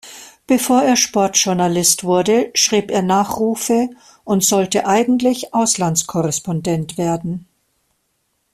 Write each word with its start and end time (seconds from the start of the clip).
Bevor 0.47 0.81
er 0.81 0.95
Sportjournalist 0.95 2.03
wurde, 2.05 2.49
schrieb 2.55 2.89
er 2.89 3.03
Nachrufe 3.03 3.91
und 4.23 4.43
sollte 4.43 4.87
eigentlich 4.87 5.53
Auslandskorrespondent 5.53 6.97
werden. 6.97 7.45